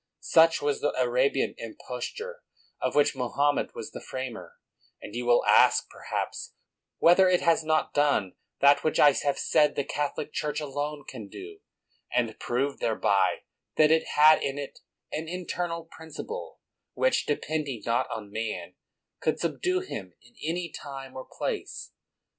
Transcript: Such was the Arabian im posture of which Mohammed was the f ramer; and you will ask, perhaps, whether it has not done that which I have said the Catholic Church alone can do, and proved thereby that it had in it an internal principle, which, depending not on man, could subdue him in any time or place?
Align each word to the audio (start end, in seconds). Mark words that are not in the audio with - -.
Such 0.25 0.63
was 0.63 0.81
the 0.81 0.95
Arabian 0.99 1.53
im 1.59 1.77
posture 1.79 2.41
of 2.81 2.95
which 2.95 3.15
Mohammed 3.15 3.75
was 3.75 3.91
the 3.91 4.01
f 4.03 4.11
ramer; 4.13 4.53
and 4.99 5.13
you 5.15 5.27
will 5.27 5.45
ask, 5.45 5.87
perhaps, 5.91 6.55
whether 6.97 7.29
it 7.29 7.41
has 7.41 7.63
not 7.63 7.93
done 7.93 8.33
that 8.61 8.83
which 8.83 8.99
I 8.99 9.11
have 9.11 9.37
said 9.37 9.75
the 9.75 9.83
Catholic 9.83 10.33
Church 10.33 10.59
alone 10.59 11.05
can 11.07 11.27
do, 11.27 11.59
and 12.11 12.39
proved 12.39 12.79
thereby 12.79 13.43
that 13.75 13.91
it 13.91 14.07
had 14.15 14.41
in 14.41 14.57
it 14.57 14.79
an 15.11 15.27
internal 15.29 15.85
principle, 15.85 16.59
which, 16.95 17.27
depending 17.27 17.83
not 17.85 18.09
on 18.09 18.31
man, 18.31 18.73
could 19.19 19.39
subdue 19.39 19.81
him 19.81 20.15
in 20.23 20.33
any 20.43 20.71
time 20.71 21.15
or 21.15 21.27
place? 21.31 21.91